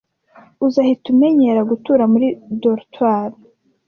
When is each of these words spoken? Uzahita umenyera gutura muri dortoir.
Uzahita 0.65 1.05
umenyera 1.13 1.61
gutura 1.69 2.03
muri 2.13 2.27
dortoir. 2.61 3.31